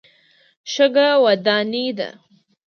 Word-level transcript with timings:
شګه 0.71 1.07
وداني 1.23 1.87
ده. 1.97 2.09